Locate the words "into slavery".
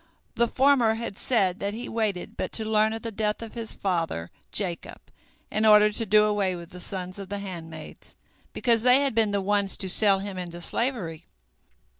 10.39-11.27